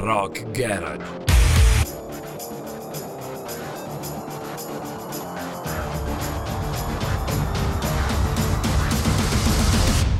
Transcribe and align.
Rock 0.00 0.50
Garage. 0.50 1.02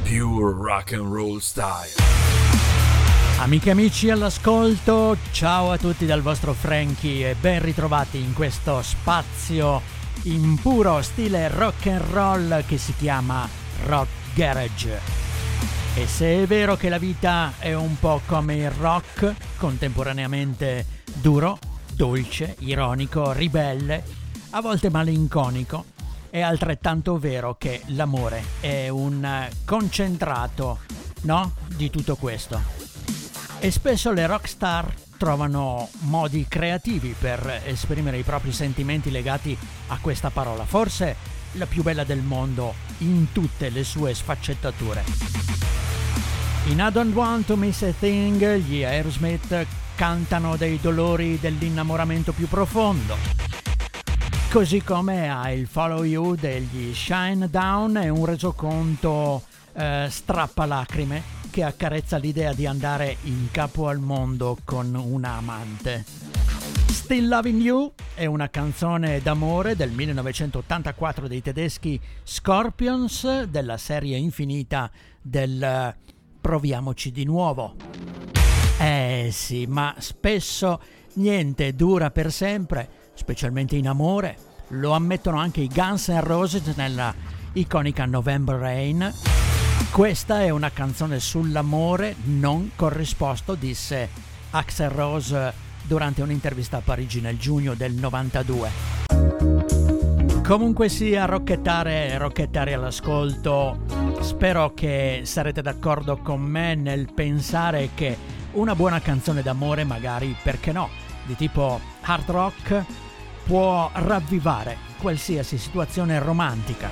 Pure 0.05 0.53
rock 0.53 0.93
and 0.93 1.13
roll 1.13 1.39
style. 1.41 1.91
Amiche 3.41 3.69
e 3.69 3.73
amici 3.73 4.11
all'ascolto, 4.11 5.17
ciao 5.33 5.71
a 5.71 5.77
tutti 5.77 6.07
dal 6.07 6.23
vostro 6.23 6.53
Frankie 6.55 7.31
e 7.31 7.35
ben 7.35 7.61
ritrovati 7.61 8.19
in 8.19 8.33
questo 8.33 8.81
spazio 8.81 9.83
in 10.23 10.57
puro 10.61 11.03
stile 11.03 11.49
rock 11.49 11.87
and 11.87 12.01
roll 12.13 12.65
che 12.67 12.79
si 12.79 12.95
chiama 12.97 13.47
Rock 13.87 14.09
Garage. 14.35 15.24
E 15.97 16.09
se 16.09 16.43
è 16.43 16.47
vero 16.49 16.77
che 16.77 16.89
la 16.89 16.99
vita 16.99 17.53
è 17.59 17.73
un 17.73 17.97
po' 18.01 18.21
come 18.27 18.57
il 18.57 18.71
rock, 18.73 19.33
contemporaneamente 19.59 20.85
duro, 21.05 21.57
dolce, 21.93 22.57
ironico, 22.59 23.31
ribelle, 23.31 24.03
a 24.51 24.61
volte 24.61 24.91
malinconico, 24.91 25.85
è 26.31 26.41
altrettanto 26.41 27.17
vero 27.17 27.55
che 27.57 27.81
l'amore 27.87 28.43
è 28.59 28.89
un 28.89 29.49
concentrato, 29.65 30.81
no? 31.23 31.55
Di 31.77 31.91
tutto 31.91 32.17
questo. 32.17 32.61
E 33.61 33.71
spesso 33.71 34.11
le 34.11 34.27
rockstar 34.27 34.93
trovano 35.17 35.89
modi 36.01 36.45
creativi 36.49 37.15
per 37.17 37.63
esprimere 37.67 38.19
i 38.19 38.25
propri 38.25 38.53
sentimenti 38.53 39.13
legati 39.13 39.57
a 39.87 39.99
questa 40.01 40.31
parola, 40.31 40.65
forse 40.65 41.15
la 41.53 41.67
più 41.67 41.85
bella 41.85 42.03
del 42.03 42.21
mondo 42.21 42.75
in 42.99 43.31
tutte 43.31 43.71
le 43.71 43.85
sue 43.85 44.13
sfaccettature. 44.13 45.84
In 46.67 46.79
I 46.79 46.91
Don't 46.91 47.15
Want 47.15 47.47
to 47.47 47.57
Miss 47.57 47.83
a 47.83 47.93
Thing 47.99 48.57
gli 48.57 48.83
Aerosmith 48.83 49.67
cantano 49.95 50.57
dei 50.57 50.81
dolori 50.81 51.39
dell'innamoramento 51.39 52.33
più 52.33 52.49
profondo 52.49 53.45
così 54.55 54.85
come 54.85 55.29
ha 55.29 55.51
il 55.51 55.67
Follow 55.67 56.05
You 56.05 56.37
degli 56.37 56.95
Shine 56.95 57.51
Down 57.51 57.97
è 57.97 58.09
un 58.09 58.25
resoconto 58.25 59.43
eh, 59.73 60.07
strappalacrime 60.09 61.23
che 61.51 61.65
accarezza 61.65 62.19
l'idea 62.19 62.53
di 62.53 62.65
andare 62.65 63.17
in 63.25 63.49
capo 63.51 63.89
al 63.89 63.99
mondo 63.99 64.57
con 64.65 64.95
una 64.95 65.33
amante. 65.33 66.05
Still 66.87 67.27
Loving 67.27 67.61
You 67.61 67.93
è 68.15 68.27
una 68.27 68.49
canzone 68.49 69.21
d'amore 69.21 69.75
del 69.75 69.91
1984 69.91 71.27
dei 71.27 71.43
tedeschi 71.43 72.01
Scorpions 72.23 73.43
della 73.43 73.77
serie 73.77 74.17
infinita 74.17 74.89
del 75.21 75.97
Proviamoci 76.45 77.11
di 77.11 77.25
nuovo. 77.25 77.75
Eh 78.79 79.31
sì, 79.33 79.65
ma 79.65 79.95
spesso 79.97 80.79
niente 81.15 81.75
dura 81.75 82.11
per 82.11 82.31
sempre 82.31 82.87
specialmente 83.15 83.77
in 83.77 83.89
amore. 83.89 84.37
Lo 84.69 84.91
ammettono 84.91 85.39
anche 85.39 85.63
i 85.63 85.71
Guns 85.73 86.09
N' 86.09 86.21
Roses 86.21 86.67
nella 86.77 87.15
iconica 87.55 88.05
November 88.05 88.57
Rain. 88.57 89.11
Questa 89.91 90.43
è 90.43 90.51
una 90.51 90.71
canzone 90.71 91.19
sull'amore 91.19 92.15
non 92.25 92.73
corrisposto, 92.77 93.55
disse 93.55 94.11
Axel 94.51 94.91
Rose 94.91 95.55
durante 95.85 96.21
un'intervista 96.21 96.77
a 96.77 96.81
Parigi 96.81 97.23
nel 97.23 97.39
giugno 97.39 97.73
del 97.73 97.95
92. 97.95 99.84
Comunque 100.47 100.91
sia, 100.91 101.25
rocchettare 101.25 102.11
e 102.11 102.19
rocchettare 102.19 102.75
all'ascolto, 102.75 103.81
spero 104.21 104.75
che 104.75 105.23
sarete 105.25 105.63
d'accordo 105.63 106.19
con 106.19 106.43
me 106.43 106.75
nel 106.75 107.11
pensare 107.15 107.91
che 107.95 108.15
una 108.53 108.75
buona 108.75 109.01
canzone 109.01 109.41
d'amore, 109.41 109.85
magari 109.85 110.37
perché 110.43 110.71
no, 110.71 110.91
di 111.25 111.35
tipo 111.35 111.81
hard 112.03 112.29
rock, 112.31 112.85
può 113.47 113.91
ravvivare 113.95 114.77
qualsiasi 115.01 115.57
situazione 115.57 116.19
romantica. 116.19 116.91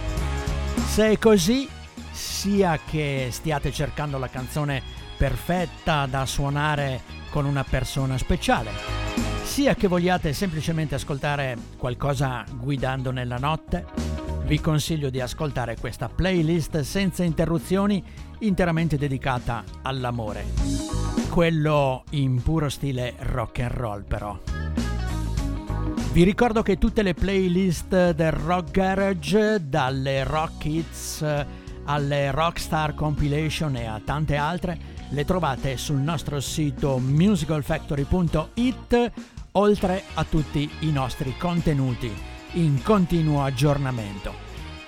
Se 0.87 1.11
è 1.11 1.19
così, 1.19 1.69
sia 2.11 2.79
che 2.83 3.29
stiate 3.31 3.71
cercando 3.71 4.17
la 4.17 4.29
canzone 4.29 4.83
perfetta 5.19 6.07
da 6.07 6.25
suonare 6.25 7.03
con 7.29 7.45
una 7.45 7.65
persona 7.65 8.17
speciale, 8.17 9.02
sia 9.53 9.75
che 9.75 9.87
vogliate 9.87 10.33
semplicemente 10.33 10.95
ascoltare 10.95 11.59
qualcosa 11.77 12.43
guidando 12.55 13.11
nella 13.11 13.37
notte, 13.37 13.85
vi 14.47 14.59
consiglio 14.59 15.11
di 15.11 15.21
ascoltare 15.21 15.77
questa 15.77 16.09
playlist 16.09 16.81
senza 16.81 17.23
interruzioni 17.23 18.03
interamente 18.39 18.97
dedicata 18.97 19.63
all'amore. 19.83 20.47
Quello 21.29 22.05
in 22.13 22.43
puro 22.43 22.71
stile 22.71 23.13
rock 23.19 23.59
and 23.59 23.73
roll 23.73 24.07
però. 24.07 24.41
Vi 26.13 26.23
ricordo 26.23 26.63
che 26.63 26.79
tutte 26.79 27.03
le 27.03 27.13
playlist 27.13 28.13
del 28.13 28.33
Rock 28.33 28.71
Garage, 28.71 29.69
dalle 29.69 30.25
Rock 30.25 30.65
Hits 30.65 31.23
alle 31.85 32.31
Rockstar 32.31 32.95
Compilation 32.95 33.77
e 33.77 33.87
a 33.87 34.01
tante 34.03 34.37
altre, 34.37 35.01
le 35.11 35.25
trovate 35.25 35.77
sul 35.77 35.99
nostro 35.99 36.41
sito 36.41 36.99
musicalfactory.it, 36.99 39.13
oltre 39.53 40.03
a 40.15 40.25
tutti 40.25 40.71
i 40.81 40.91
nostri 40.91 41.37
contenuti 41.37 42.13
in 42.53 42.83
continuo 42.83 43.43
aggiornamento. 43.43 44.35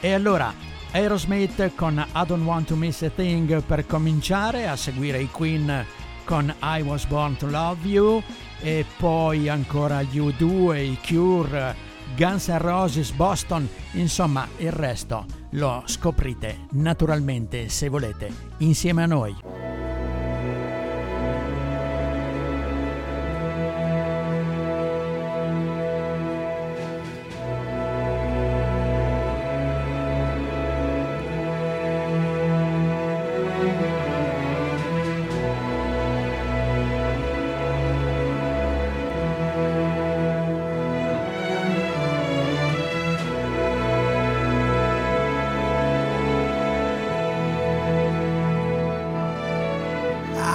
E 0.00 0.12
allora, 0.12 0.52
Aerosmith 0.92 1.74
con 1.74 1.98
I 1.98 2.26
Don't 2.26 2.44
Want 2.44 2.68
to 2.68 2.76
Miss 2.76 3.02
a 3.02 3.10
Thing 3.10 3.62
per 3.62 3.86
cominciare, 3.86 4.68
a 4.68 4.76
seguire 4.76 5.20
i 5.20 5.30
Queen 5.30 5.84
con 6.24 6.54
I 6.62 6.80
Was 6.82 7.06
Born 7.06 7.36
to 7.36 7.46
Love 7.46 7.86
You 7.86 8.22
e 8.60 8.84
poi 8.96 9.48
ancora 9.48 10.02
gli 10.02 10.18
U2, 10.18 10.76
i 10.76 10.98
Cure, 11.04 11.74
Guns 12.16 12.48
N' 12.48 12.58
Roses, 12.58 13.10
Boston, 13.12 13.68
insomma 13.92 14.46
il 14.58 14.72
resto 14.72 15.26
lo 15.50 15.82
scoprite 15.86 16.66
naturalmente 16.72 17.68
se 17.68 17.88
volete 17.88 18.32
insieme 18.58 19.02
a 19.02 19.06
noi. 19.06 19.73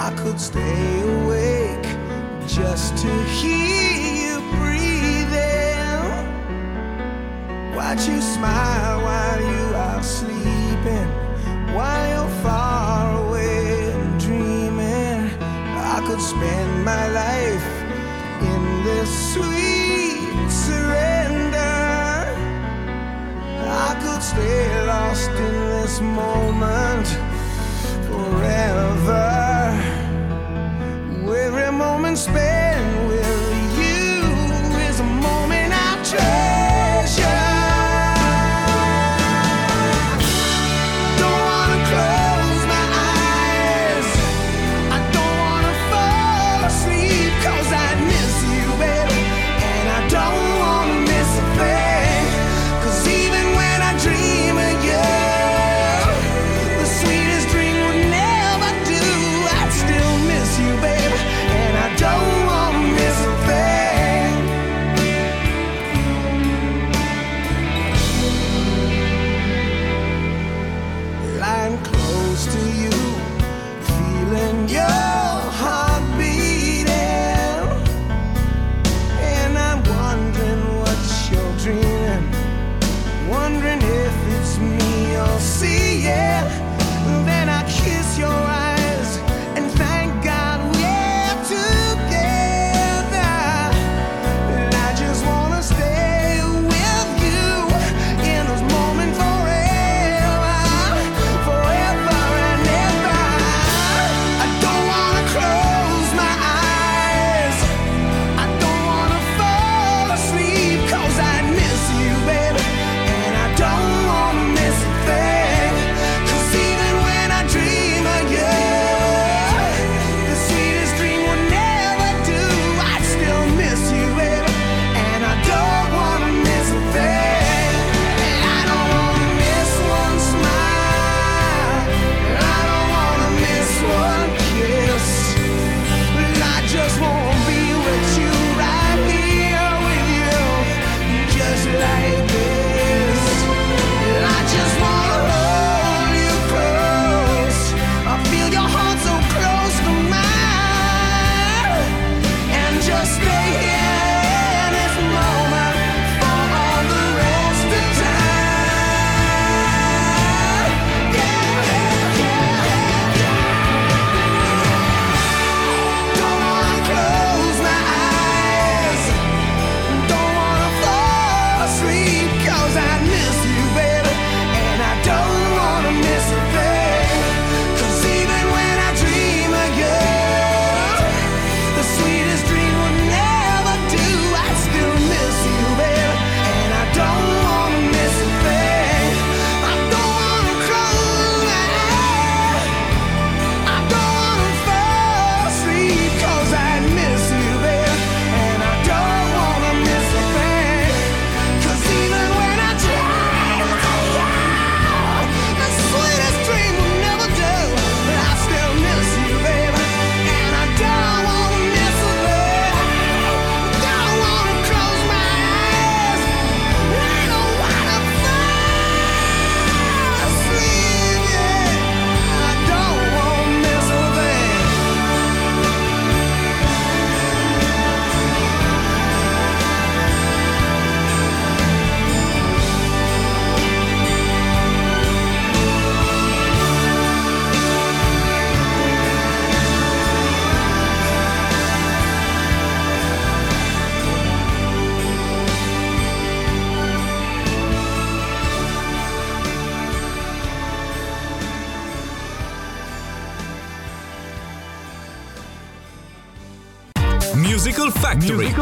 I 0.10 0.16
could 0.16 0.42
stay 0.42 1.02
awake 1.02 1.86
just 2.48 2.98
to 2.98 3.12
hear 3.38 3.92
you 4.22 4.40
breathing. 4.58 6.02
Watch 7.76 8.08
you 8.08 8.20
smile 8.20 9.04
while 9.04 9.40
you 9.40 9.66
are 9.76 10.02
sleeping, 10.02 11.10
while 11.76 12.10
you're 12.10 12.36
far 12.42 13.24
away 13.24 13.92
and 13.92 14.20
dreaming. 14.20 15.30
I 15.94 16.02
could 16.08 16.22
spend 16.22 16.84
my 16.84 17.06
life 17.10 17.70
in 18.52 18.84
this 18.84 19.12
sweet 19.34 20.50
surrender. 20.50 21.56
I 23.62 23.96
could 24.02 24.24
stay 24.24 24.86
lost 24.88 25.30
in 25.30 25.54
this 25.70 26.02
moment 26.02 27.08
forever 28.08 29.39
space. 32.20 32.59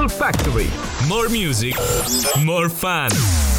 Factory. 0.07 0.69
More 1.07 1.29
music, 1.29 1.75
more 2.43 2.69
fun. 2.69 3.56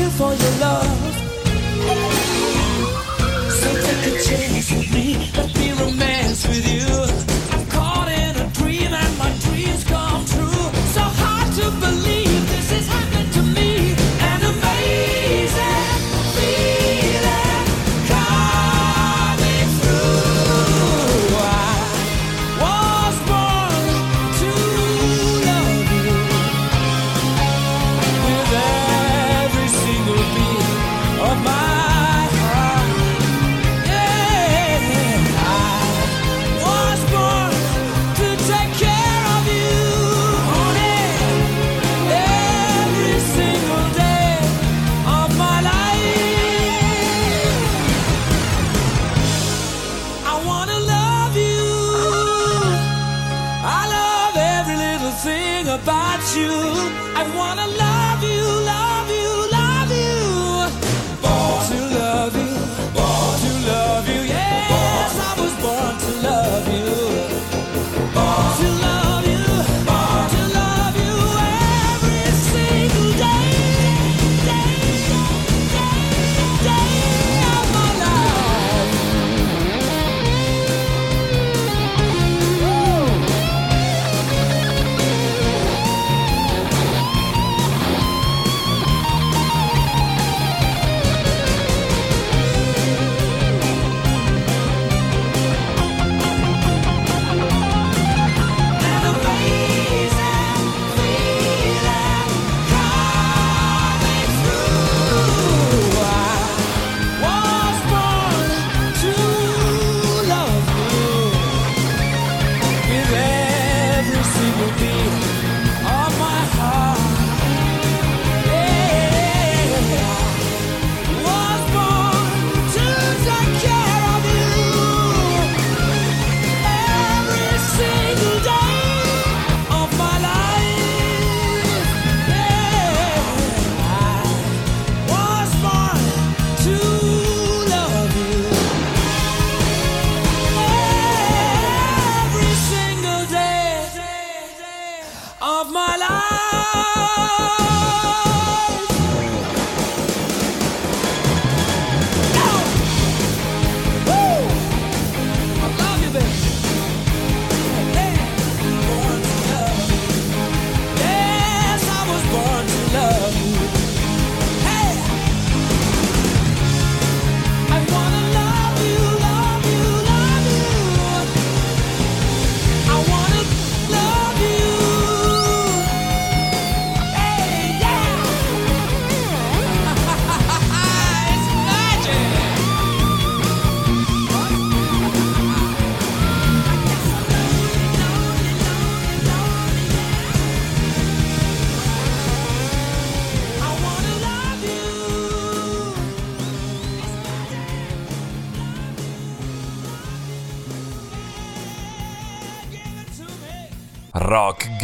looking 0.00 0.16
for 0.16 0.32
your 0.34 0.52
love. 0.60 1.14
So 3.50 3.68
take 3.82 4.14
a 4.14 4.22
chance 4.22 4.70
with 4.72 4.94
me. 4.94 5.49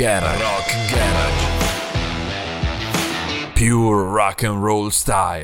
Garage. 0.06 0.40
Rock 0.40 0.68
Garage. 0.92 1.42
Pure 3.56 4.04
rock 4.04 4.44
and 4.44 4.62
roll 4.62 4.88
style. 4.92 5.42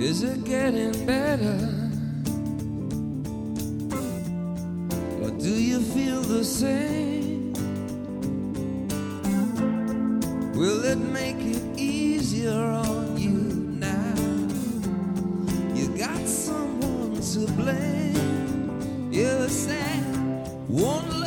Is 0.00 0.22
it 0.22 0.44
getting 0.44 1.04
better? 1.04 1.58
Or 5.22 5.30
do 5.38 5.50
you 5.50 5.80
feel 5.82 6.22
the 6.22 6.42
same? 6.42 7.33
Will 10.64 10.82
it 10.86 10.96
make 10.96 11.36
it 11.40 11.62
easier 11.78 12.58
on 12.58 13.18
you 13.18 13.36
now? 13.78 14.14
You 15.74 15.88
got 15.94 16.26
someone 16.26 17.20
to 17.20 17.52
blame. 17.52 19.10
You're 19.12 19.50
sad, 19.50 20.48
won't. 20.66 21.23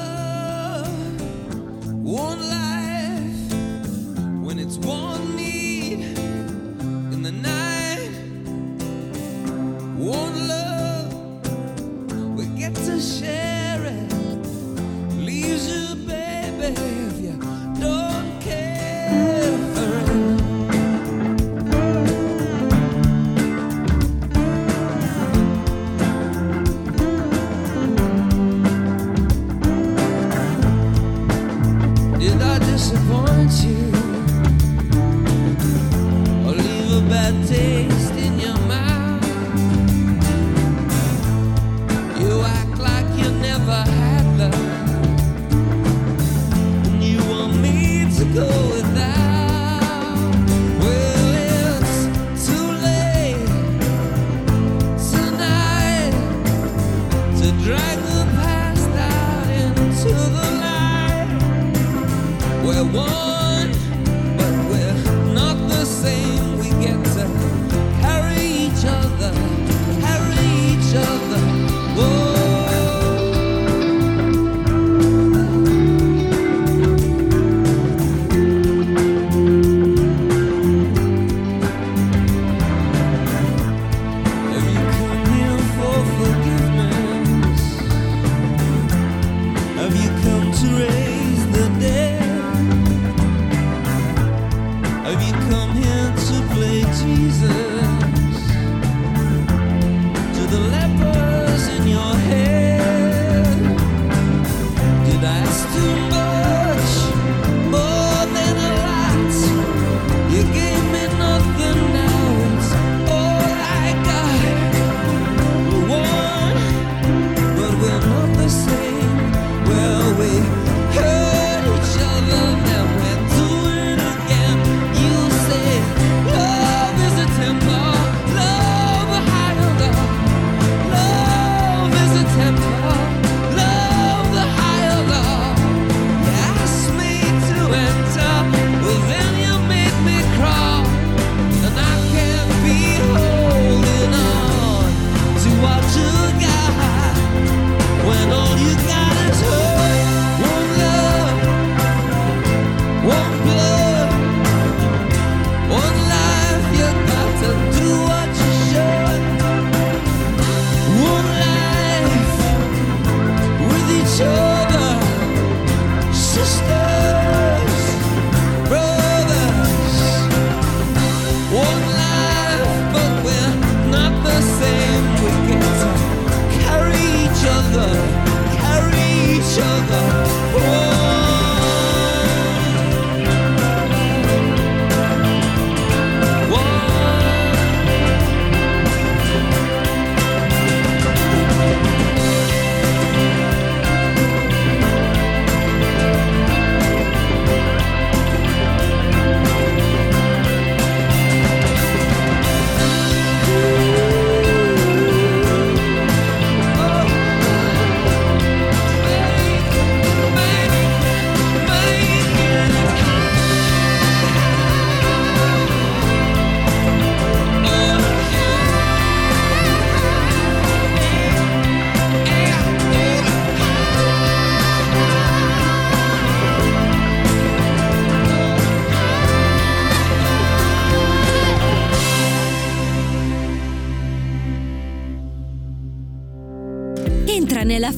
子 97.38 97.97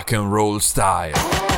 Rock 0.00 0.12
and 0.12 0.32
roll 0.32 0.58
style. 0.60 1.49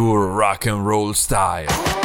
Pure 0.00 0.28
rock 0.28 0.64
and 0.64 0.86
roll 0.86 1.12
style. 1.12 1.99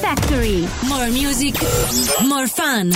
Factory. 0.00 0.68
More 0.88 1.08
music, 1.08 1.54
more 2.22 2.46
fun. 2.46 2.92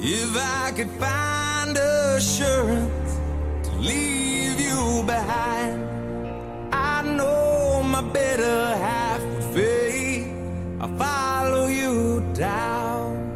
If 0.00 0.36
I 0.36 0.70
could 0.76 0.90
find 0.90 1.76
assurance 1.76 3.18
to 3.64 3.72
leave 3.78 4.60
you 4.60 5.02
behind, 5.04 5.82
I 6.72 7.02
know 7.02 7.82
my 7.82 8.02
better 8.02 8.76
half 8.76 9.20
would 9.20 9.42
fade. 9.54 10.32
I'll 10.80 10.96
follow 10.96 11.66
you 11.66 12.22
down. 12.32 13.26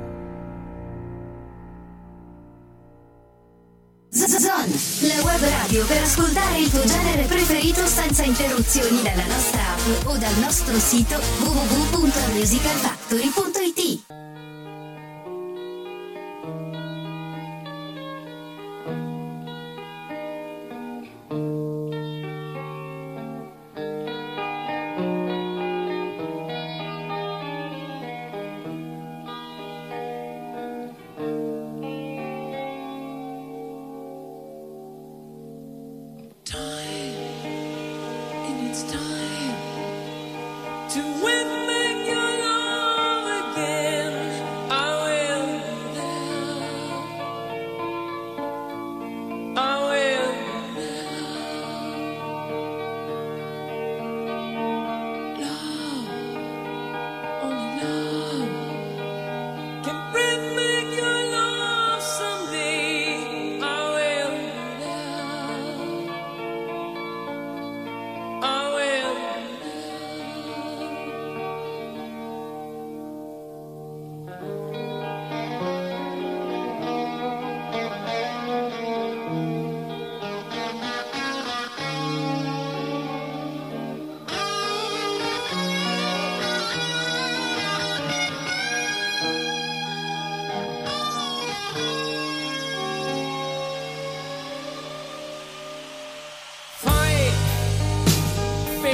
Zon, 4.12 4.68
la 5.08 5.22
web 5.24 5.40
radio 5.40 5.84
per 5.86 6.02
ascoltare 6.02 6.58
il 6.58 6.70
tuo 6.70 6.84
genere 6.84 7.24
preferito 7.24 7.84
senza 7.86 8.22
interruzioni 8.22 9.02
dalla 9.02 9.24
nostra 9.26 9.72
app 9.72 10.06
o 10.06 10.16
dal 10.16 10.38
nostro 10.38 10.78
sito 10.78 11.18
www.musicalfactory.it. 11.40 14.31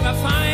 I 0.09 0.14
find 0.14 0.47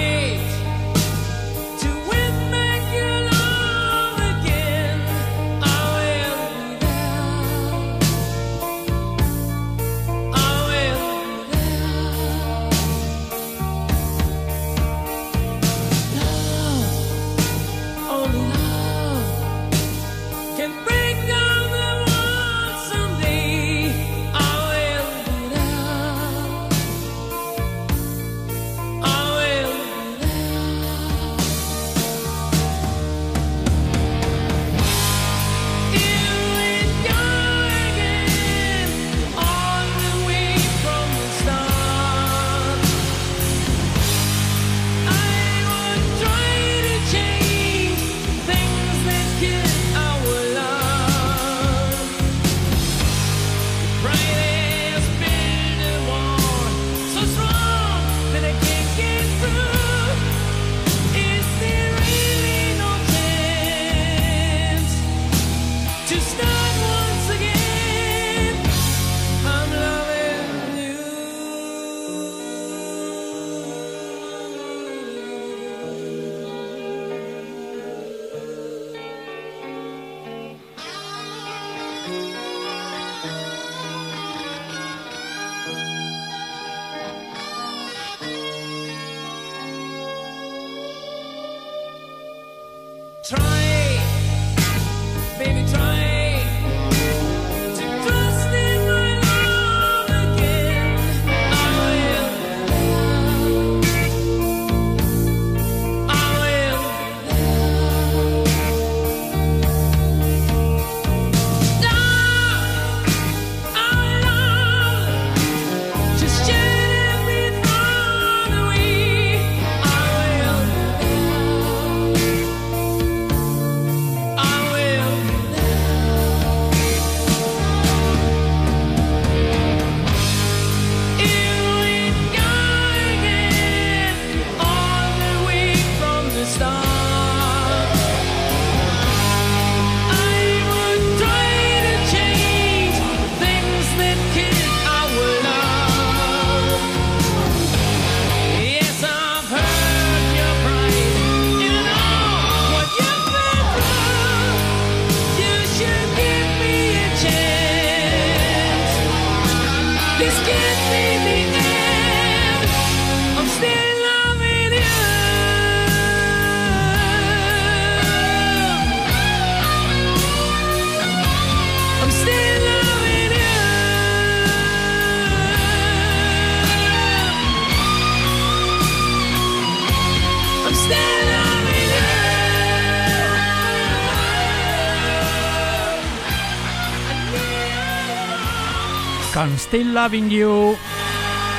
Still 189.74 189.90
Loving 189.90 190.30
You 190.30 190.76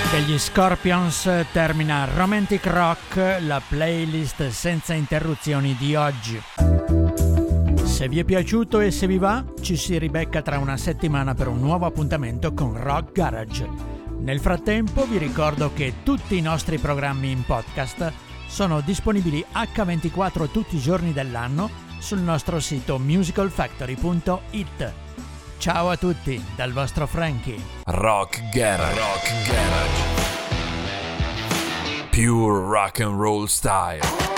degli 0.09 0.39
Scorpions 0.39 1.29
termina 1.51 2.07
Romantic 2.15 2.65
Rock, 2.65 3.39
la 3.41 3.61
playlist 3.67 4.47
senza 4.51 4.93
interruzioni 4.93 5.75
di 5.77 5.95
oggi. 5.95 6.41
Se 7.83 8.07
vi 8.07 8.19
è 8.19 8.23
piaciuto 8.23 8.79
e 8.79 8.91
se 8.91 9.05
vi 9.05 9.17
va, 9.17 9.43
ci 9.59 9.75
si 9.75 9.97
ribecca 9.97 10.41
tra 10.41 10.59
una 10.59 10.77
settimana 10.77 11.33
per 11.33 11.49
un 11.49 11.59
nuovo 11.59 11.87
appuntamento 11.87 12.53
con 12.53 12.81
Rock 12.81 13.11
Garage. 13.11 13.69
Nel 14.19 14.39
frattempo 14.39 15.05
vi 15.05 15.17
ricordo 15.17 15.73
che 15.73 15.95
tutti 16.03 16.37
i 16.37 16.41
nostri 16.41 16.77
programmi 16.77 17.31
in 17.31 17.43
podcast 17.43 18.13
sono 18.47 18.79
disponibili 18.79 19.43
H24 19.51 20.51
tutti 20.51 20.77
i 20.77 20.79
giorni 20.79 21.11
dell'anno 21.11 21.69
sul 21.99 22.19
nostro 22.19 22.61
sito 22.61 22.97
musicalfactory.it. 22.97 25.04
Ciao 25.57 25.89
a 25.89 25.97
tutti 25.97 26.43
dal 26.55 26.71
vostro 26.71 27.07
Frankie. 27.07 27.61
Rock 27.85 28.39
Garage. 28.51 28.97
Rock 28.97 29.47
Garage. 29.47 30.13
Pure 32.11 32.59
rock 32.69 32.99
and 32.99 33.19
roll 33.19 33.47
style. 33.47 34.34